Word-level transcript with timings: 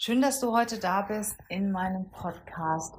Schön, 0.00 0.22
dass 0.22 0.38
du 0.38 0.56
heute 0.56 0.78
da 0.78 1.02
bist 1.02 1.34
in 1.48 1.72
meinem 1.72 2.08
Podcast 2.12 2.94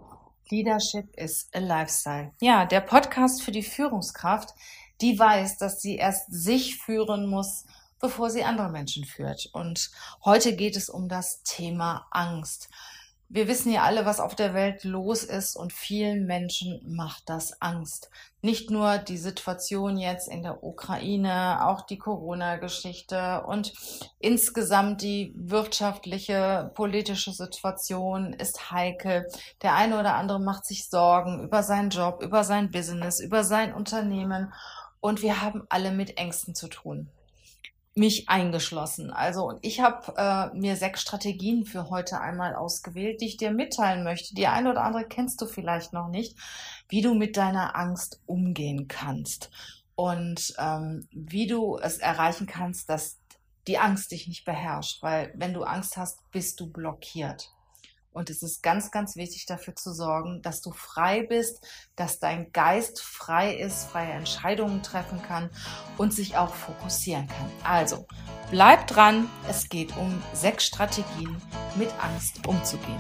Leadership 0.50 1.16
is 1.16 1.48
a 1.54 1.60
Lifestyle. 1.60 2.34
Ja, 2.42 2.66
der 2.66 2.82
Podcast 2.82 3.42
für 3.42 3.54
die 3.54 3.64
Führungskraft, 3.64 4.54
die 5.00 5.18
weiß, 5.18 5.60
dass 5.60 5.82
sie 5.82 5.96
erst 5.96 6.30
sich 6.30 6.76
führen 6.76 7.26
muss, 7.28 7.64
bevor 8.02 8.30
sie 8.30 8.44
andere 8.44 8.68
Menschen 8.68 9.06
führt. 9.06 9.50
Und 9.54 9.92
heute 10.26 10.58
geht 10.58 10.76
es 10.76 10.90
um 10.90 11.08
das 11.08 11.42
Thema 11.44 12.06
Angst. 12.12 12.70
Wir 13.32 13.48
wissen 13.48 13.72
ja 13.72 13.84
alle, 13.84 14.08
was 14.08 14.20
auf 14.20 14.34
der 14.34 14.56
Welt 14.56 14.84
los 14.84 15.24
ist 15.24 15.56
und 15.56 15.72
vielen 15.72 16.26
Menschen 16.26 16.82
macht 16.84 17.30
das 17.30 17.62
Angst. 17.62 18.10
Nicht 18.42 18.72
nur 18.72 18.98
die 18.98 19.20
Situation 19.20 19.98
jetzt 19.98 20.28
in 20.28 20.42
der 20.42 20.64
Ukraine, 20.64 21.68
auch 21.68 21.82
die 21.82 22.00
Corona-Geschichte 22.00 23.44
und 23.46 23.72
insgesamt 24.18 25.04
die 25.04 25.32
wirtschaftliche, 25.38 26.72
politische 26.74 27.32
Situation 27.32 28.34
ist 28.34 28.72
heikel. 28.72 29.28
Der 29.62 29.76
eine 29.76 30.00
oder 30.00 30.16
andere 30.16 30.40
macht 30.40 30.66
sich 30.66 30.90
Sorgen 30.90 31.44
über 31.44 31.62
seinen 31.62 31.92
Job, 31.92 32.24
über 32.24 32.44
sein 32.44 32.72
Business, 32.72 33.20
über 33.20 33.44
sein 33.44 33.76
Unternehmen 33.76 34.52
und 35.02 35.22
wir 35.22 35.44
haben 35.44 35.68
alle 35.70 35.92
mit 35.92 36.18
Ängsten 36.18 36.56
zu 36.56 36.68
tun 36.68 37.12
mich 38.00 38.30
eingeschlossen. 38.30 39.12
Also 39.12 39.60
ich 39.62 39.82
habe 39.82 40.14
äh, 40.18 40.58
mir 40.58 40.76
sechs 40.76 41.02
Strategien 41.02 41.66
für 41.66 41.90
heute 41.90 42.20
einmal 42.22 42.56
ausgewählt, 42.56 43.22
die 43.22 43.26
ich 43.26 43.38
dir 43.38 43.52
mitteilen 43.52 44.04
möchte. 44.04 44.34
Die 44.34 44.48
eine 44.48 44.72
oder 44.72 44.84
andere 44.84 45.06
kennst 45.06 45.42
du 45.42 45.46
vielleicht 45.46 45.94
noch 45.94 46.08
nicht, 46.08 46.38
wie 46.88 47.02
du 47.02 47.14
mit 47.14 47.38
deiner 47.38 47.76
Angst 47.76 48.22
umgehen 48.26 48.88
kannst 48.88 49.52
und 49.96 50.54
ähm, 50.58 51.08
wie 51.12 51.46
du 51.46 51.78
es 51.78 51.98
erreichen 51.98 52.48
kannst, 52.48 52.90
dass 52.90 53.20
die 53.68 53.78
Angst 53.78 54.12
dich 54.12 54.28
nicht 54.28 54.46
beherrscht, 54.46 55.04
weil 55.04 55.32
wenn 55.36 55.54
du 55.54 55.64
Angst 55.64 55.98
hast, 55.98 56.20
bist 56.32 56.60
du 56.60 56.72
blockiert. 56.72 57.52
Und 58.12 58.30
es 58.30 58.42
ist 58.42 58.64
ganz, 58.64 58.90
ganz 58.90 59.16
wichtig 59.16 59.46
dafür 59.46 59.76
zu 59.76 59.94
sorgen, 59.94 60.42
dass 60.42 60.62
du 60.62 60.72
frei 60.72 61.24
bist, 61.28 61.64
dass 61.96 62.20
dein 62.20 62.52
Geist 62.52 63.02
frei 63.02 63.54
ist, 63.54 63.86
freie 63.86 64.12
Entscheidungen 64.14 64.82
treffen 64.82 65.22
kann 65.22 65.50
und 65.98 66.14
sich 66.14 66.36
auch 66.36 66.56
fokussieren 66.56 67.28
kann. 67.28 67.52
Also, 67.64 68.08
bleib 68.50 68.88
dran. 68.88 69.30
Es 69.48 69.70
geht 69.70 69.96
um 69.96 70.24
sechs 70.34 70.66
Strategien, 70.66 71.40
mit 71.76 71.90
Angst 72.02 72.48
umzugehen. 72.48 73.00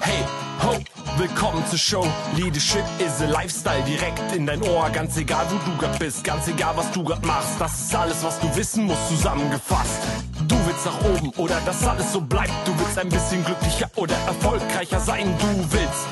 Hey, 0.00 0.22
ho, 0.62 0.76
willkommen 1.16 1.66
zur 1.66 1.78
Show. 1.78 2.06
Leadership 2.36 2.84
is 2.98 3.22
a 3.22 3.26
Lifestyle 3.26 3.82
direkt 3.84 4.34
in 4.34 4.44
dein 4.44 4.62
Ohr. 4.62 4.90
Ganz 4.90 5.16
egal, 5.16 5.46
wo 5.50 5.70
du 5.70 5.78
grad 5.78 5.98
bist, 5.98 6.22
ganz 6.22 6.46
egal, 6.46 6.76
was 6.76 6.92
du 6.92 7.02
grad 7.02 7.24
machst. 7.24 7.58
Das 7.58 7.80
ist 7.80 7.94
alles, 7.94 8.22
was 8.22 8.38
du 8.38 8.54
wissen 8.54 8.84
musst, 8.84 9.08
zusammengefasst. 9.08 10.02
Willst 10.74 10.86
nach 10.86 11.04
oben 11.04 11.28
oder 11.36 11.60
dass 11.60 11.86
alles 11.86 12.12
so 12.12 12.20
bleibt. 12.20 12.50
Du 12.64 12.76
willst 12.80 12.98
ein 12.98 13.08
bisschen 13.08 13.44
glücklicher 13.44 13.88
oder 13.94 14.16
erfolgreicher 14.26 14.98
sein. 14.98 15.32
Du 15.38 15.72
willst, 15.72 16.06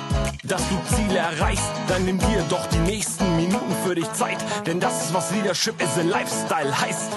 dass 0.44 0.62
du 0.68 0.76
Ziele 0.94 1.18
erreichst. 1.18 1.68
Dann 1.88 2.04
nimm 2.04 2.18
dir 2.18 2.44
doch 2.48 2.64
die 2.68 2.78
nächsten 2.78 3.34
Minuten 3.34 3.72
für 3.84 3.96
dich 3.96 4.10
Zeit. 4.12 4.38
Denn 4.64 4.78
das 4.78 5.06
ist, 5.06 5.14
was 5.14 5.32
Leadership 5.32 5.82
is 5.82 5.98
a 5.98 6.02
Lifestyle 6.02 6.80
heißt. 6.80 7.12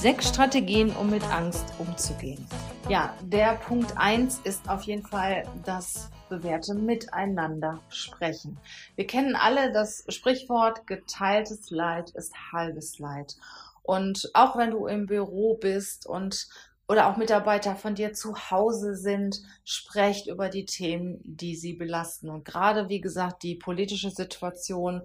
Sechs 0.00 0.28
Strategien, 0.28 0.94
um 0.96 1.08
mit 1.08 1.24
Angst 1.32 1.64
umzugehen. 1.78 2.46
Ja, 2.90 3.14
der 3.22 3.54
Punkt 3.54 3.96
eins 3.96 4.38
ist 4.44 4.68
auf 4.68 4.82
jeden 4.82 5.06
Fall 5.06 5.44
das 5.64 6.10
bewährte 6.28 6.74
Miteinander 6.74 7.80
sprechen. 7.88 8.58
Wir 8.96 9.06
kennen 9.06 9.34
alle 9.34 9.72
das 9.72 10.04
Sprichwort, 10.08 10.86
geteiltes 10.86 11.70
Leid 11.70 12.10
ist 12.10 12.34
halbes 12.52 12.98
Leid. 12.98 13.34
Und 13.82 14.30
auch 14.34 14.56
wenn 14.56 14.70
du 14.70 14.86
im 14.86 15.06
Büro 15.06 15.56
bist 15.56 16.06
und 16.06 16.48
oder 16.88 17.08
auch 17.08 17.16
Mitarbeiter 17.16 17.74
von 17.74 17.94
dir 17.94 18.12
zu 18.12 18.50
Hause 18.50 18.96
sind, 18.96 19.40
sprecht 19.64 20.26
über 20.26 20.48
die 20.48 20.66
Themen, 20.66 21.20
die 21.24 21.56
sie 21.56 21.72
belasten. 21.72 22.28
Und 22.28 22.44
gerade, 22.44 22.88
wie 22.88 23.00
gesagt, 23.00 23.42
die 23.44 23.54
politische 23.54 24.10
Situation 24.10 25.02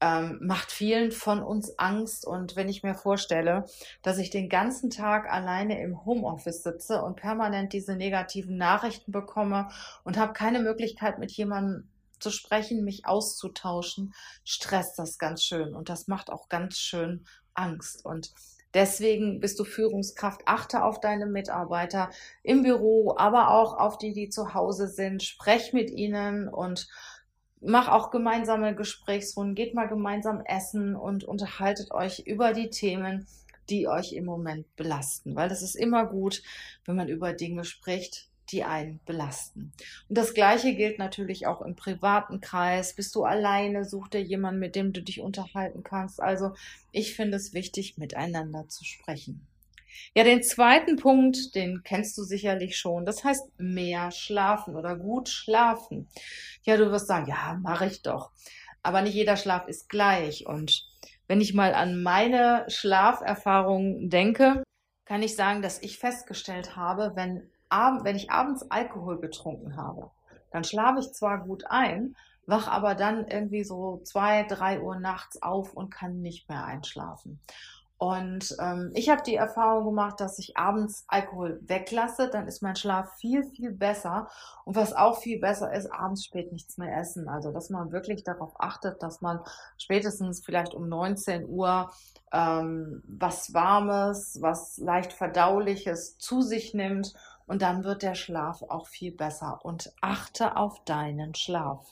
ähm, 0.00 0.38
macht 0.40 0.72
vielen 0.72 1.12
von 1.12 1.42
uns 1.42 1.78
Angst. 1.78 2.26
Und 2.26 2.56
wenn 2.56 2.68
ich 2.68 2.82
mir 2.82 2.94
vorstelle, 2.94 3.66
dass 4.02 4.18
ich 4.18 4.30
den 4.30 4.48
ganzen 4.48 4.90
Tag 4.90 5.30
alleine 5.30 5.80
im 5.82 6.04
Homeoffice 6.04 6.62
sitze 6.62 7.02
und 7.02 7.16
permanent 7.16 7.72
diese 7.72 7.94
negativen 7.96 8.56
Nachrichten 8.56 9.12
bekomme 9.12 9.68
und 10.04 10.16
habe 10.16 10.32
keine 10.32 10.60
Möglichkeit, 10.60 11.18
mit 11.18 11.30
jemandem 11.32 11.88
zu 12.18 12.30
sprechen, 12.30 12.84
mich 12.84 13.06
auszutauschen, 13.06 14.14
stresst 14.44 14.98
das 14.98 15.18
ganz 15.18 15.42
schön. 15.42 15.74
Und 15.74 15.88
das 15.88 16.06
macht 16.06 16.30
auch 16.30 16.48
ganz 16.48 16.78
schön 16.78 17.24
Angst. 17.54 18.04
Und 18.04 18.32
deswegen 18.74 19.40
bist 19.40 19.58
du 19.58 19.64
Führungskraft. 19.64 20.42
Achte 20.46 20.84
auf 20.84 21.00
deine 21.00 21.26
Mitarbeiter 21.26 22.10
im 22.42 22.62
Büro, 22.62 23.14
aber 23.16 23.50
auch 23.50 23.78
auf 23.78 23.98
die, 23.98 24.12
die 24.12 24.28
zu 24.28 24.54
Hause 24.54 24.88
sind. 24.88 25.22
Sprech 25.22 25.72
mit 25.72 25.90
ihnen 25.90 26.48
und 26.48 26.88
mach 27.60 27.88
auch 27.88 28.10
gemeinsame 28.10 28.74
Gesprächsrunden. 28.74 29.54
Geht 29.54 29.74
mal 29.74 29.88
gemeinsam 29.88 30.42
essen 30.44 30.96
und 30.96 31.24
unterhaltet 31.24 31.90
euch 31.90 32.20
über 32.20 32.52
die 32.52 32.70
Themen, 32.70 33.26
die 33.68 33.88
euch 33.88 34.12
im 34.12 34.24
Moment 34.24 34.74
belasten. 34.76 35.36
Weil 35.36 35.50
es 35.50 35.62
ist 35.62 35.76
immer 35.76 36.06
gut, 36.06 36.42
wenn 36.84 36.96
man 36.96 37.08
über 37.08 37.32
Dinge 37.32 37.64
spricht, 37.64 38.29
die 38.52 38.64
einen 38.64 39.00
belasten. 39.06 39.72
Und 40.08 40.18
das 40.18 40.34
Gleiche 40.34 40.74
gilt 40.74 40.98
natürlich 40.98 41.46
auch 41.46 41.62
im 41.62 41.76
privaten 41.76 42.40
Kreis. 42.40 42.94
Bist 42.94 43.14
du 43.14 43.24
alleine, 43.24 43.84
such 43.84 44.08
dir 44.08 44.22
jemanden, 44.22 44.60
mit 44.60 44.76
dem 44.76 44.92
du 44.92 45.02
dich 45.02 45.20
unterhalten 45.20 45.82
kannst. 45.82 46.20
Also 46.20 46.52
ich 46.92 47.14
finde 47.14 47.36
es 47.36 47.54
wichtig, 47.54 47.98
miteinander 47.98 48.68
zu 48.68 48.84
sprechen. 48.84 49.46
Ja, 50.14 50.24
den 50.24 50.42
zweiten 50.42 50.96
Punkt, 50.96 51.54
den 51.54 51.82
kennst 51.82 52.16
du 52.18 52.22
sicherlich 52.22 52.76
schon. 52.76 53.04
Das 53.04 53.24
heißt 53.24 53.50
mehr 53.58 54.10
schlafen 54.10 54.76
oder 54.76 54.96
gut 54.96 55.28
schlafen. 55.28 56.08
Ja, 56.62 56.76
du 56.76 56.90
wirst 56.90 57.06
sagen, 57.06 57.26
ja, 57.28 57.58
mache 57.62 57.86
ich 57.86 58.02
doch. 58.02 58.30
Aber 58.82 59.02
nicht 59.02 59.14
jeder 59.14 59.36
Schlaf 59.36 59.68
ist 59.68 59.88
gleich. 59.88 60.46
Und 60.46 60.88
wenn 61.26 61.40
ich 61.40 61.54
mal 61.54 61.74
an 61.74 62.02
meine 62.02 62.64
Schlaferfahrungen 62.68 64.10
denke, 64.10 64.62
kann 65.04 65.22
ich 65.22 65.36
sagen, 65.36 65.62
dass 65.62 65.82
ich 65.82 65.98
festgestellt 65.98 66.76
habe, 66.76 67.12
wenn 67.14 67.50
wenn 67.70 68.16
ich 68.16 68.30
abends 68.30 68.70
Alkohol 68.70 69.20
getrunken 69.20 69.76
habe, 69.76 70.10
dann 70.50 70.64
schlafe 70.64 71.00
ich 71.00 71.12
zwar 71.12 71.38
gut 71.38 71.64
ein, 71.68 72.16
wach 72.46 72.68
aber 72.68 72.94
dann 72.94 73.26
irgendwie 73.28 73.64
so 73.64 74.00
zwei, 74.04 74.42
drei 74.44 74.80
Uhr 74.80 74.98
nachts 74.98 75.42
auf 75.42 75.72
und 75.72 75.90
kann 75.90 76.20
nicht 76.20 76.48
mehr 76.48 76.64
einschlafen. 76.64 77.40
Und 78.00 78.56
ähm, 78.58 78.92
ich 78.94 79.10
habe 79.10 79.20
die 79.22 79.34
Erfahrung 79.34 79.84
gemacht, 79.84 80.20
dass 80.20 80.38
ich 80.38 80.56
abends 80.56 81.04
Alkohol 81.06 81.60
weglasse, 81.66 82.30
dann 82.30 82.48
ist 82.48 82.62
mein 82.62 82.74
Schlaf 82.74 83.14
viel, 83.18 83.44
viel 83.44 83.72
besser. 83.72 84.30
Und 84.64 84.74
was 84.74 84.94
auch 84.94 85.18
viel 85.18 85.38
besser 85.38 85.70
ist, 85.74 85.92
abends 85.92 86.24
spät 86.24 86.50
nichts 86.50 86.78
mehr 86.78 86.96
essen. 86.96 87.28
Also, 87.28 87.52
dass 87.52 87.68
man 87.68 87.92
wirklich 87.92 88.24
darauf 88.24 88.58
achtet, 88.58 89.02
dass 89.02 89.20
man 89.20 89.40
spätestens 89.76 90.42
vielleicht 90.42 90.72
um 90.72 90.88
19 90.88 91.46
Uhr 91.46 91.90
ähm, 92.32 93.02
was 93.06 93.52
Warmes, 93.52 94.38
was 94.40 94.78
leicht 94.78 95.12
Verdauliches 95.12 96.16
zu 96.16 96.40
sich 96.40 96.72
nimmt 96.72 97.12
und 97.50 97.62
dann 97.62 97.82
wird 97.82 98.02
der 98.02 98.14
Schlaf 98.14 98.62
auch 98.62 98.86
viel 98.86 99.10
besser. 99.10 99.58
Und 99.64 99.92
achte 100.00 100.56
auf 100.56 100.84
deinen 100.84 101.34
Schlaf. 101.34 101.84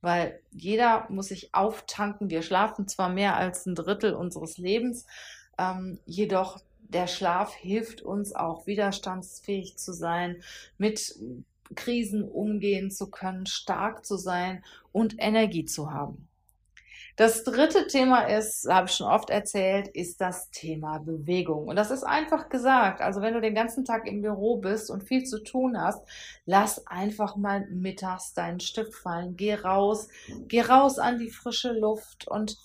Weil 0.00 0.40
jeder 0.50 1.04
muss 1.10 1.28
sich 1.28 1.54
auftanken. 1.54 2.30
Wir 2.30 2.40
schlafen 2.40 2.88
zwar 2.88 3.10
mehr 3.10 3.36
als 3.36 3.66
ein 3.66 3.74
Drittel 3.74 4.14
unseres 4.14 4.56
Lebens, 4.56 5.04
ähm, 5.58 6.00
jedoch 6.06 6.62
der 6.80 7.06
Schlaf 7.06 7.52
hilft 7.52 8.00
uns 8.00 8.34
auch 8.34 8.66
widerstandsfähig 8.66 9.76
zu 9.76 9.92
sein, 9.92 10.42
mit 10.78 11.18
Krisen 11.74 12.26
umgehen 12.26 12.90
zu 12.90 13.10
können, 13.10 13.44
stark 13.44 14.06
zu 14.06 14.16
sein 14.16 14.64
und 14.90 15.16
Energie 15.18 15.66
zu 15.66 15.92
haben. 15.92 16.27
Das 17.18 17.42
dritte 17.42 17.88
Thema 17.88 18.28
ist, 18.28 18.68
habe 18.70 18.86
ich 18.86 18.94
schon 18.94 19.08
oft 19.08 19.28
erzählt, 19.28 19.88
ist 19.88 20.20
das 20.20 20.52
Thema 20.52 20.98
Bewegung. 20.98 21.66
Und 21.66 21.74
das 21.74 21.90
ist 21.90 22.04
einfach 22.04 22.48
gesagt. 22.48 23.00
Also 23.00 23.20
wenn 23.20 23.34
du 23.34 23.40
den 23.40 23.56
ganzen 23.56 23.84
Tag 23.84 24.06
im 24.06 24.22
Büro 24.22 24.58
bist 24.58 24.88
und 24.88 25.02
viel 25.02 25.24
zu 25.24 25.42
tun 25.42 25.76
hast, 25.76 26.00
lass 26.46 26.86
einfach 26.86 27.34
mal 27.34 27.66
mittags 27.72 28.34
deinen 28.34 28.60
Stift 28.60 28.94
fallen. 28.94 29.36
Geh 29.36 29.54
raus, 29.54 30.06
geh 30.46 30.60
raus 30.60 31.00
an 31.00 31.18
die 31.18 31.30
frische 31.30 31.72
Luft 31.72 32.28
und 32.28 32.56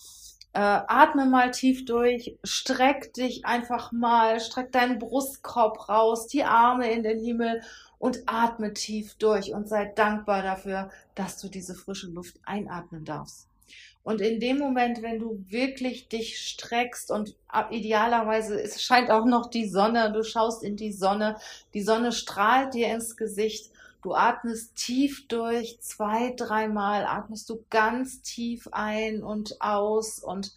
äh, 0.53 0.59
atme 0.59 1.25
mal 1.25 1.49
tief 1.49 1.85
durch, 1.85 2.37
streck 2.43 3.11
dich 3.15 3.47
einfach 3.47 3.91
mal, 3.91 4.39
streck 4.39 4.71
deinen 4.71 4.99
Brustkorb 4.99 5.89
raus, 5.89 6.27
die 6.27 6.43
Arme 6.43 6.91
in 6.91 7.01
den 7.01 7.19
Himmel 7.19 7.63
und 7.97 8.21
atme 8.27 8.71
tief 8.75 9.15
durch 9.15 9.51
und 9.51 9.67
sei 9.67 9.85
dankbar 9.95 10.43
dafür, 10.43 10.91
dass 11.15 11.39
du 11.39 11.47
diese 11.49 11.73
frische 11.73 12.11
Luft 12.11 12.39
einatmen 12.45 13.03
darfst. 13.03 13.47
Und 14.03 14.19
in 14.19 14.41
dem 14.41 14.59
Moment, 14.59 15.01
wenn 15.01 15.19
du 15.19 15.45
wirklich 15.47 16.09
dich 16.09 16.37
streckst 16.39 17.09
und 17.09 17.35
idealerweise, 17.71 18.61
es 18.61 18.81
scheint 18.83 19.09
auch 19.09 19.25
noch 19.25 19.49
die 19.49 19.67
Sonne, 19.67 20.11
du 20.11 20.23
schaust 20.23 20.61
in 20.61 20.75
die 20.75 20.91
Sonne, 20.91 21.37
die 21.73 21.81
Sonne 21.81 22.11
strahlt 22.11 22.73
dir 22.73 22.87
ins 22.89 23.15
Gesicht, 23.15 23.71
du 24.01 24.13
atmest 24.13 24.75
tief 24.75 25.27
durch, 25.29 25.79
zwei, 25.81 26.33
dreimal 26.35 27.05
atmest 27.05 27.49
du 27.49 27.63
ganz 27.69 28.21
tief 28.21 28.67
ein 28.73 29.23
und 29.23 29.61
aus 29.61 30.19
und 30.19 30.53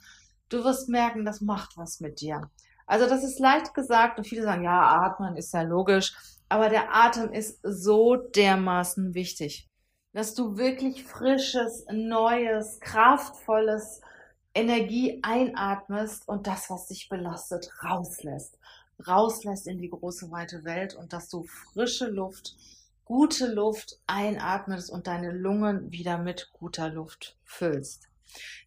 du 0.49 0.65
wirst 0.65 0.89
merken, 0.89 1.25
das 1.25 1.41
macht 1.41 1.77
was 1.77 2.01
mit 2.01 2.21
dir. 2.21 2.51
Also 2.87 3.09
das 3.09 3.23
ist 3.23 3.39
leicht 3.39 3.75
gesagt 3.75 4.19
und 4.19 4.25
viele 4.25 4.43
sagen, 4.43 4.65
ja, 4.65 5.05
atmen 5.05 5.37
ist 5.37 5.55
ja 5.55 5.63
logisch, 5.63 6.15
aber 6.49 6.69
der 6.69 6.95
Atem 6.95 7.33
ist 7.33 7.61
so 7.63 8.17
dermaßen 8.17 9.15
wichtig, 9.15 9.69
dass 10.17 10.33
du 10.33 10.57
wirklich 10.57 11.05
frisches, 11.05 11.85
neues, 11.93 12.81
kraftvolles 12.81 14.01
Energie 14.55 15.21
einatmest 15.23 16.27
und 16.27 16.47
das, 16.47 16.71
was 16.71 16.87
dich 16.87 17.11
belastet, 17.11 17.71
rauslässt. 17.85 18.59
Rauslässt 19.07 19.67
in 19.67 19.77
die 19.77 19.91
große, 19.91 20.31
weite 20.31 20.65
Welt 20.65 20.95
und 20.95 21.13
dass 21.13 21.29
du 21.29 21.43
frische 21.43 22.07
Luft, 22.07 22.57
gute 23.05 23.53
Luft 23.53 23.99
einatmest 24.07 24.91
und 24.91 25.07
deine 25.07 25.33
Lungen 25.33 25.93
wieder 25.93 26.17
mit 26.17 26.51
guter 26.55 26.89
Luft 26.89 27.37
füllst. 27.45 28.09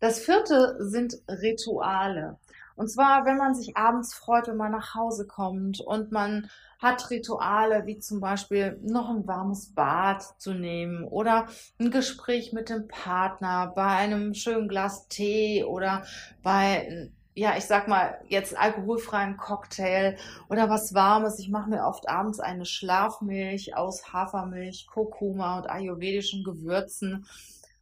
Das 0.02 0.20
vierte 0.20 0.76
sind 0.78 1.16
Rituale. 1.28 2.38
Und 2.76 2.90
zwar, 2.90 3.26
wenn 3.26 3.38
man 3.38 3.56
sich 3.56 3.76
abends 3.76 4.14
freut, 4.14 4.48
wenn 4.48 4.56
man 4.56 4.72
nach 4.72 4.94
Hause 4.94 5.26
kommt 5.26 5.82
und 5.82 6.12
man 6.12 6.52
hat 6.80 7.10
Rituale, 7.10 7.86
wie 7.86 8.00
zum 8.00 8.22
Beispiel 8.22 8.80
noch 8.82 9.10
ein 9.10 9.28
warmes 9.28 9.74
Bad 9.74 10.24
zu 10.42 10.54
nehmen 10.54 11.04
oder 11.04 11.48
ein 11.78 11.92
Gespräch 11.92 12.54
mit 12.54 12.70
dem 12.70 12.88
Partner 12.88 13.74
bei 13.76 13.86
einem 13.86 14.34
schönen 14.34 14.70
Glas 14.70 15.08
Tee 15.10 15.64
oder 15.66 16.04
bei 16.42 17.12
ja, 17.36 17.56
ich 17.58 17.66
sag 17.66 17.88
mal, 17.88 18.20
jetzt 18.28 18.58
alkoholfreien 18.58 19.38
Cocktail 19.38 20.18
oder 20.50 20.70
was 20.70 20.94
Warmes. 20.94 21.40
Ich 21.40 21.50
mache 21.50 21.70
mir 21.70 21.86
oft 21.86 22.10
abends 22.10 22.42
eine 22.42 22.66
Schlafmilch 22.66 23.78
aus 23.78 24.12
Hafermilch, 24.12 24.88
Kurkuma 24.88 25.60
und 25.60 25.70
ayurvedischen 25.70 26.44
Gewürzen 26.44 27.26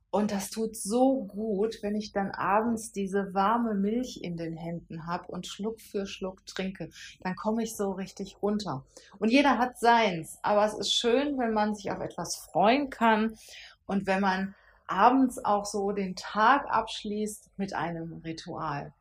und 0.09 0.31
das 0.31 0.49
tut 0.49 0.75
so 0.75 1.25
gut, 1.25 1.79
wenn 1.81 1.95
ich 1.95 2.13
dann 2.13 2.31
abends 2.31 2.91
diese 2.91 3.33
warme 3.33 3.75
Milch 3.75 4.21
in 4.23 4.37
den 4.37 4.55
Händen 4.55 5.05
habe 5.05 5.27
und 5.27 5.45
Schluck 5.45 5.81
für 5.81 6.05
Schluck 6.05 6.45
trinke. 6.45 6.89
Dann 7.21 7.35
komme 7.35 7.63
ich 7.63 7.75
so 7.75 7.91
richtig 7.91 8.37
runter. 8.41 8.85
Und 9.19 9.29
jeder 9.29 9.57
hat 9.57 9.77
seins. 9.79 10.39
Aber 10.43 10.65
es 10.65 10.73
ist 10.73 10.93
schön, 10.93 11.37
wenn 11.37 11.53
man 11.53 11.75
sich 11.75 11.91
auf 11.91 11.99
etwas 11.99 12.37
freuen 12.37 12.89
kann 12.89 13.37
und 13.85 14.07
wenn 14.07 14.21
man 14.21 14.55
abends 14.87 15.43
auch 15.43 15.65
so 15.65 15.91
den 15.91 16.15
Tag 16.15 16.65
abschließt 16.69 17.51
mit 17.57 17.73
einem 17.73 18.21
Ritual. 18.23 18.93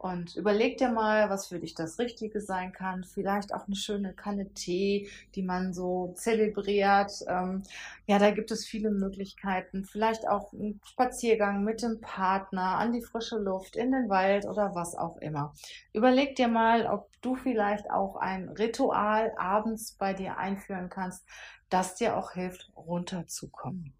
Und 0.00 0.34
überleg 0.34 0.78
dir 0.78 0.88
mal, 0.88 1.28
was 1.28 1.48
für 1.48 1.60
dich 1.60 1.74
das 1.74 1.98
Richtige 1.98 2.40
sein 2.40 2.72
kann. 2.72 3.04
Vielleicht 3.04 3.52
auch 3.52 3.66
eine 3.66 3.76
schöne 3.76 4.14
Kanne 4.14 4.48
Tee, 4.54 5.10
die 5.34 5.42
man 5.42 5.74
so 5.74 6.14
zelebriert. 6.16 7.12
Ähm, 7.28 7.64
ja, 8.06 8.18
da 8.18 8.30
gibt 8.30 8.50
es 8.50 8.64
viele 8.64 8.92
Möglichkeiten. 8.92 9.84
Vielleicht 9.84 10.26
auch 10.26 10.54
ein 10.54 10.80
Spaziergang 10.86 11.64
mit 11.64 11.82
dem 11.82 12.00
Partner 12.00 12.78
an 12.78 12.94
die 12.94 13.02
frische 13.02 13.36
Luft, 13.36 13.76
in 13.76 13.92
den 13.92 14.08
Wald 14.08 14.46
oder 14.46 14.74
was 14.74 14.96
auch 14.96 15.18
immer. 15.18 15.52
Überleg 15.92 16.34
dir 16.34 16.48
mal, 16.48 16.86
ob 16.86 17.10
du 17.20 17.36
vielleicht 17.36 17.90
auch 17.90 18.16
ein 18.16 18.48
Ritual 18.48 19.34
abends 19.36 19.92
bei 19.98 20.14
dir 20.14 20.38
einführen 20.38 20.88
kannst, 20.88 21.26
das 21.68 21.96
dir 21.96 22.16
auch 22.16 22.32
hilft, 22.32 22.72
runterzukommen. 22.74 23.99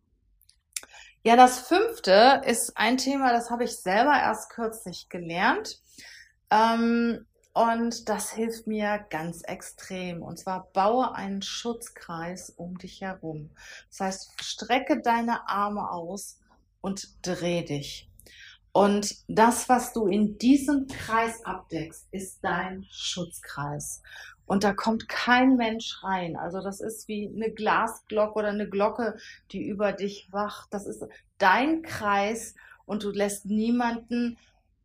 Ja, 1.22 1.37
das 1.37 1.61
fünfte 1.61 2.40
ist 2.46 2.78
ein 2.78 2.96
Thema, 2.96 3.31
das 3.31 3.50
habe 3.50 3.64
ich 3.64 3.76
selber 3.76 4.19
erst 4.19 4.49
kürzlich 4.49 5.11
gelernt. 5.11 5.78
Ähm, 6.50 7.26
und 7.52 8.08
das 8.08 8.32
hilft 8.32 8.67
mir 8.67 9.05
ganz 9.11 9.43
extrem. 9.43 10.22
Und 10.22 10.38
zwar 10.38 10.70
baue 10.72 11.14
einen 11.14 11.43
Schutzkreis 11.43 12.49
um 12.50 12.78
dich 12.78 13.02
herum. 13.02 13.50
Das 13.90 14.00
heißt, 14.00 14.43
strecke 14.43 15.02
deine 15.02 15.46
Arme 15.46 15.90
aus 15.90 16.38
und 16.81 17.08
dreh 17.20 17.64
dich. 17.64 18.08
Und 18.72 19.17
das, 19.28 19.69
was 19.69 19.93
du 19.93 20.06
in 20.06 20.38
diesem 20.38 20.87
Kreis 20.87 21.44
abdeckst, 21.44 22.06
ist 22.12 22.38
dein 22.43 22.87
Schutzkreis. 22.90 24.00
Und 24.50 24.64
da 24.64 24.73
kommt 24.73 25.08
kein 25.08 25.55
Mensch 25.55 26.02
rein. 26.02 26.35
Also 26.35 26.61
das 26.61 26.81
ist 26.81 27.06
wie 27.06 27.32
eine 27.32 27.52
Glasglocke 27.52 28.35
oder 28.35 28.49
eine 28.49 28.69
Glocke, 28.69 29.17
die 29.52 29.64
über 29.64 29.93
dich 29.93 30.26
wacht. 30.32 30.75
Das 30.75 30.88
ist 30.88 31.05
dein 31.38 31.82
Kreis 31.82 32.56
und 32.85 33.05
du 33.05 33.12
lässt 33.12 33.47
niemanden 33.47 34.38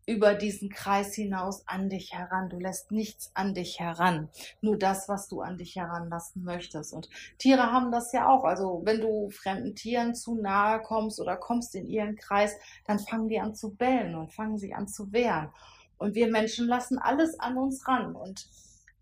über 0.06 0.36
diesen 0.36 0.70
Kreis 0.70 1.16
hinaus 1.16 1.68
an 1.68 1.90
dich 1.90 2.14
heran. 2.14 2.50
Du 2.50 2.60
lässt 2.60 2.92
nichts 2.92 3.32
an 3.34 3.56
dich 3.56 3.80
heran. 3.80 4.30
Nur 4.62 4.78
das, 4.78 5.10
was 5.10 5.30
du 5.30 5.42
an 5.42 5.58
dich 5.58 5.76
heranlassen 5.76 6.44
möchtest. 6.44 6.94
Und 6.94 7.10
Tiere 7.40 7.72
haben 7.72 7.92
das 7.92 8.14
ja 8.14 8.30
auch. 8.30 8.44
Also 8.44 8.84
wenn 8.86 9.02
du 9.02 9.32
fremden 9.32 9.74
Tieren 9.74 10.14
zu 10.14 10.36
nahe 10.36 10.80
kommst 10.84 11.20
oder 11.20 11.38
kommst 11.38 11.74
in 11.74 11.88
ihren 11.88 12.18
Kreis, 12.18 12.54
dann 12.86 13.00
fangen 13.00 13.30
die 13.30 13.40
an 13.40 13.56
zu 13.56 13.74
bellen 13.74 14.14
und 14.14 14.32
fangen 14.32 14.60
sich 14.60 14.76
an 14.76 14.88
zu 14.88 15.12
wehren. 15.12 15.50
Und 15.98 16.14
wir 16.14 16.30
Menschen 16.30 16.68
lassen 16.68 17.00
alles 17.00 17.40
an 17.40 17.58
uns 17.58 17.88
ran. 17.88 18.16
Und 18.16 18.48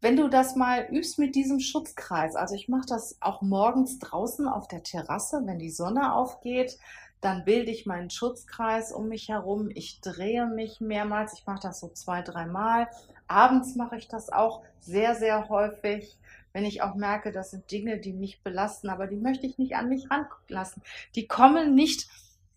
wenn 0.03 0.17
du 0.17 0.27
das 0.27 0.57
mal 0.57 0.85
übst 0.91 1.17
mit 1.17 1.33
diesem 1.33 1.61
Schutzkreis, 1.61 2.35
also 2.35 2.55
ich 2.55 2.67
mache 2.67 2.85
das 2.85 3.15
auch 3.21 3.41
morgens 3.41 3.99
draußen 3.99 4.49
auf 4.49 4.67
der 4.67 4.83
Terrasse, 4.83 5.43
wenn 5.45 5.59
die 5.59 5.69
Sonne 5.69 6.13
aufgeht, 6.13 6.77
dann 7.21 7.45
bilde 7.45 7.71
ich 7.71 7.85
meinen 7.85 8.09
Schutzkreis 8.09 8.91
um 8.91 9.07
mich 9.07 9.29
herum. 9.29 9.69
Ich 9.73 10.01
drehe 10.01 10.45
mich 10.45 10.81
mehrmals. 10.81 11.31
Ich 11.31 11.45
mache 11.45 11.61
das 11.61 11.79
so 11.79 11.87
zwei, 11.87 12.21
dreimal. 12.21 12.89
Abends 13.29 13.75
mache 13.75 13.95
ich 13.95 14.09
das 14.09 14.29
auch 14.29 14.63
sehr, 14.81 15.15
sehr 15.15 15.47
häufig, 15.47 16.17
wenn 16.51 16.65
ich 16.65 16.81
auch 16.81 16.95
merke, 16.95 17.31
das 17.31 17.51
sind 17.51 17.71
Dinge, 17.71 17.97
die 17.97 18.11
mich 18.11 18.41
belasten, 18.43 18.89
aber 18.89 19.07
die 19.07 19.15
möchte 19.15 19.47
ich 19.47 19.57
nicht 19.57 19.77
an 19.77 19.87
mich 19.87 20.07
ranlassen. 20.11 20.83
Die 21.15 21.27
kommen 21.27 21.75
nicht 21.75 22.09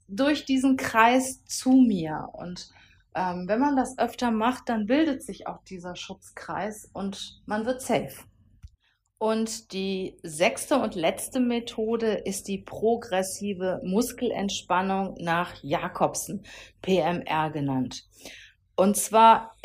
durch 0.09 0.47
diesen 0.47 0.77
Kreis 0.77 1.45
zu 1.45 1.71
mir. 1.71 2.29
Und 2.33 2.73
ähm, 3.17 3.49
wenn 3.49 3.59
man 3.59 3.77
das 3.77 3.99
öfter 3.99 4.31
macht, 4.31 4.69
dann 4.69 4.87
bildet 4.87 5.23
sich 5.23 5.47
auch 5.47 5.63
dieser 5.65 5.97
Schutzkreis 5.97 6.89
und 6.93 7.41
man 7.47 7.65
wird 7.65 7.81
safe. 7.81 8.25
Und 9.19 9.73
die 9.73 10.19
sechste 10.23 10.77
und 10.79 10.95
letzte 10.95 11.41
Methode 11.41 12.13
ist 12.13 12.49
die 12.49 12.59
progressive 12.59 13.81
Muskelentspannung 13.83 15.17
nach 15.19 15.55
Jakobsen, 15.63 16.45
PMR 16.83 17.51
genannt. 17.51 18.05
Und 18.77 18.99
zwar 18.99 19.57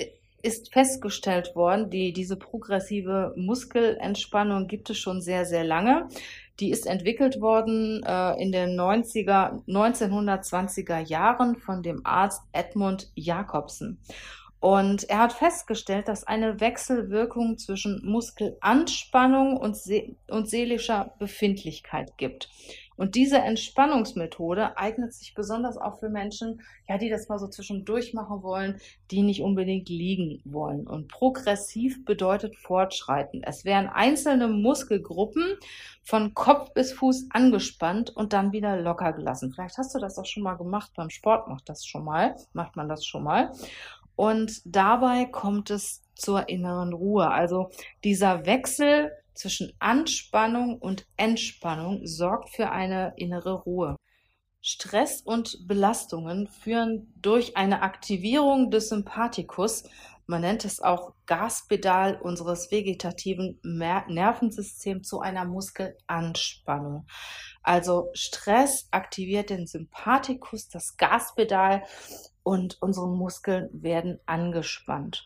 ist 0.42 0.72
festgestellt 0.74 1.54
worden, 1.54 1.90
die, 1.90 2.14
diese 2.14 2.38
progressive 2.38 3.34
Muskelentspannung 3.36 4.68
gibt 4.68 4.90
es 4.90 4.98
schon 4.98 5.22
sehr, 5.22 5.46
sehr 5.46 5.66
lange. 5.66 6.08
Die 6.60 6.70
ist 6.70 6.86
entwickelt 6.86 7.42
worden 7.42 8.04
äh, 8.04 8.42
in 8.42 8.52
den 8.52 8.80
90er, 8.80 9.64
1920er 9.68 11.00
Jahren 11.00 11.56
von 11.56 11.82
dem 11.82 12.02
Arzt 12.06 12.44
Edmund 12.52 13.12
Jakobsen. 13.16 14.00
Und 14.60 15.10
er 15.10 15.18
hat 15.18 15.34
festgestellt, 15.34 16.08
dass 16.08 16.24
eine 16.24 16.60
Wechselwirkung 16.60 17.58
zwischen 17.58 18.00
Muskelanspannung 18.06 19.58
und, 19.58 19.76
see 19.76 20.16
und 20.28 20.48
seelischer 20.48 21.16
Befindlichkeit 21.18 22.16
gibt. 22.18 22.48
Und 23.02 23.16
diese 23.16 23.40
Entspannungsmethode 23.40 24.78
eignet 24.78 25.16
sich 25.16 25.34
besonders 25.34 25.76
auch 25.76 26.00
für 26.00 26.10
Menschen, 26.10 26.62
ja, 26.88 27.00
die 27.00 27.10
das 27.10 27.30
mal 27.30 27.40
so 27.40 27.48
zwischendurch 27.48 28.14
machen 28.14 28.44
wollen, 28.44 28.80
die 29.10 29.24
nicht 29.24 29.42
unbedingt 29.42 29.90
liegen 29.90 30.40
wollen. 30.46 30.86
Und 30.86 31.08
progressiv 31.08 32.06
bedeutet 32.06 32.56
fortschreitend. 32.58 33.44
Es 33.48 33.66
werden 33.66 33.90
einzelne 33.90 34.50
Muskelgruppen 34.50 35.58
von 36.04 36.36
Kopf 36.36 36.76
bis 36.76 36.94
Fuß 36.94 37.30
angespannt 37.32 38.12
und 38.12 38.34
dann 38.34 38.52
wieder 38.52 38.80
locker 38.80 39.14
gelassen. 39.14 39.52
Vielleicht 39.52 39.80
hast 39.80 39.96
du 39.96 40.00
das 40.00 40.20
auch 40.20 40.28
schon 40.28 40.44
mal 40.44 40.58
gemacht. 40.58 40.92
Beim 40.96 41.10
Sport 41.10 41.48
macht 41.48 41.70
das 41.70 41.84
schon 41.84 42.06
mal, 42.06 42.36
macht 42.54 42.76
man 42.76 42.88
das 42.88 43.04
schon 43.04 43.24
mal. 43.24 43.52
Und 44.16 44.62
dabei 44.64 45.26
kommt 45.26 45.72
es 45.72 46.04
zur 46.14 46.50
inneren 46.50 46.94
Ruhe. 46.94 47.32
Also 47.32 47.72
dieser 48.04 48.46
Wechsel 48.46 49.12
zwischen 49.34 49.74
Anspannung 49.80 50.78
und 50.80 51.06
Entspannung 51.18 52.06
sorgt 52.06 52.50
für 52.50 52.72
eine 52.72 53.14
innere 53.18 53.54
Ruhe. 53.54 53.96
Stress 54.62 55.22
und 55.22 55.68
Belastungen 55.68 56.48
führen 56.48 57.12
durch 57.16 57.58
eine 57.58 57.82
Aktivierung 57.82 58.70
des 58.70 58.90
Sympathikus, 58.90 59.84
man 60.32 60.42
nennt 60.42 60.64
es 60.64 60.80
auch 60.80 61.14
Gaspedal 61.26 62.16
unseres 62.22 62.72
vegetativen 62.72 63.60
Nervensystems 63.64 65.06
zu 65.06 65.20
einer 65.20 65.44
Muskelanspannung. 65.44 67.06
Also 67.64 68.12
Stress 68.14 68.88
aktiviert 68.92 69.50
den 69.50 69.68
Sympathikus, 69.68 70.70
das 70.70 70.96
Gaspedal 70.96 71.84
und 72.44 72.78
unsere 72.82 73.08
Muskeln 73.08 73.70
werden 73.72 74.20
angespannt. 74.26 75.24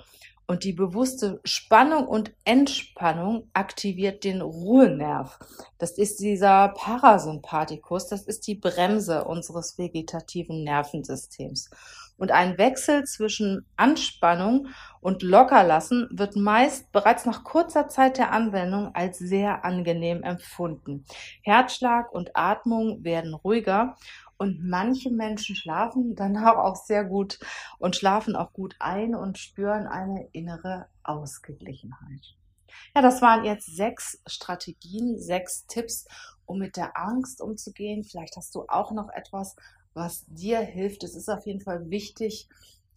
Und 0.48 0.64
die 0.64 0.74
bewusste 0.74 1.40
Spannung 1.44 2.08
und 2.08 2.32
Entspannung 2.44 3.50
aktiviert 3.54 4.24
den 4.24 4.42
Ruhenerv. 4.42 5.40
Das 5.80 5.98
ist 5.98 6.20
dieser 6.20 6.70
Parasympathikus, 6.70 8.08
das 8.08 8.24
ist 8.24 8.46
die 8.46 8.54
Bremse 8.54 9.24
unseres 9.24 9.80
vegetativen 9.80 10.64
Nervensystems. 10.64 11.72
Und 12.18 12.32
ein 12.32 12.58
Wechsel 12.58 13.04
zwischen 13.06 13.66
Anspannung 13.76 14.68
und 15.02 15.22
Lockerlassen 15.22 16.08
wird 16.12 16.36
meist 16.36 16.92
bereits 16.92 17.26
nach 17.26 17.44
kurzer 17.44 17.90
Zeit 17.90 18.18
der 18.18 18.32
Anwendung 18.32 18.94
als 18.96 19.18
sehr 19.18 19.66
angenehm 19.66 20.24
empfunden. 20.24 21.06
Herzschlag 21.42 22.14
und 22.14 22.32
Atmung 22.36 23.04
werden 23.04 23.34
ruhiger 23.34 23.98
Und 24.38 24.64
manche 24.64 25.10
Menschen 25.12 25.56
schlafen 25.56 26.16
danach 26.16 26.56
auch 26.58 26.76
sehr 26.76 27.04
gut 27.04 27.40
und 27.80 27.96
schlafen 27.96 28.36
auch 28.36 28.54
gut 28.54 28.76
ein 28.80 29.16
und 29.16 29.38
spüren 29.38 29.88
eine 29.88 30.28
innere 30.32 30.88
Ausgeglichenheit. 31.04 32.36
Ja, 32.94 33.02
das 33.02 33.22
waren 33.22 33.46
jetzt 33.46 33.76
sechs 33.76 34.22
Strategien, 34.26 35.18
sechs 35.20 35.66
Tipps, 35.68 36.06
um 36.46 36.60
mit 36.60 36.76
der 36.76 36.98
Angst 36.98 37.42
umzugehen. 37.42 38.04
Vielleicht 38.04 38.36
hast 38.36 38.54
du 38.56 38.66
auch 38.68 38.92
noch 38.92 39.10
etwas, 39.10 39.56
was 39.94 40.26
dir 40.28 40.60
hilft. 40.60 41.04
Es 41.04 41.16
ist 41.16 41.30
auf 41.30 41.46
jeden 41.46 41.62
Fall 41.62 41.90
wichtig, 41.90 42.50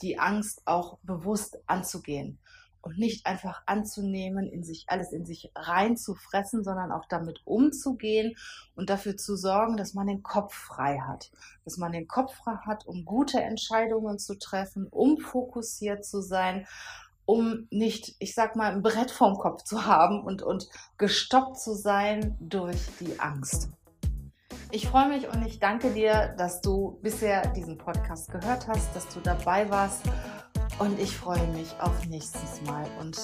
die 0.03 0.19
Angst 0.19 0.63
auch 0.65 0.99
bewusst 1.03 1.59
anzugehen 1.67 2.39
und 2.83 2.99
nicht 2.99 3.27
einfach 3.27 3.63
anzunehmen, 3.67 4.47
in 4.47 4.63
sich 4.63 4.85
alles 4.89 5.13
in 5.13 5.25
sich 5.25 5.51
reinzufressen, 5.55 6.65
sondern 6.65 6.93
auch 6.93 7.05
damit 7.09 7.41
umzugehen 7.45 8.37
und 8.75 8.91
dafür 8.91 9.17
zu 9.17 9.37
sorgen, 9.37 9.77
dass 9.77 9.95
man 9.95 10.07
den 10.07 10.23
Kopf 10.23 10.55
frei 10.55 10.99
hat, 11.01 11.31
dass 11.65 11.77
man 11.77 11.93
den 11.93 12.09
Kopf 12.09 12.35
frei 12.35 12.57
hat, 12.67 12.87
um 12.87 13.05
gute 13.05 13.41
Entscheidungen 13.41 14.19
zu 14.19 14.39
treffen, 14.39 14.87
um 14.91 15.19
fokussiert 15.19 16.05
zu 16.05 16.21
sein, 16.21 16.67
um 17.27 17.67
nicht, 17.71 18.17
ich 18.21 18.35
sag 18.35 18.57
mal, 18.57 18.73
ein 18.73 18.83
Brett 18.83 19.11
vorm 19.11 19.37
Kopf 19.37 19.63
zu 19.65 19.85
haben 19.85 20.23
und 20.23 20.43
und 20.43 20.69
gestoppt 20.97 21.59
zu 21.59 21.75
sein 21.75 22.37
durch 22.41 22.79
die 23.01 23.21
Angst. 23.21 23.69
Ich 24.71 24.87
freue 24.87 25.09
mich 25.09 25.29
und 25.29 25.47
ich 25.47 25.61
danke 25.61 25.91
dir, 25.91 26.35
dass 26.37 26.61
du 26.61 26.99
bisher 27.03 27.47
diesen 27.53 27.79
Podcast 27.79 28.31
gehört 28.31 28.69
hast, 28.69 28.95
dass 28.95 29.09
du 29.09 29.21
dabei 29.21 29.69
warst 29.71 30.05
und 30.79 30.99
ich 30.99 31.17
freue 31.17 31.47
mich 31.49 31.69
auf 31.81 32.07
nächstes 32.07 32.63
Mal. 32.67 32.87
Und 33.01 33.19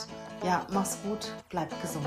ja, 0.44 0.66
mach's 0.70 0.99
gut, 1.02 1.32
bleib 1.49 1.70
gesund. 1.80 2.06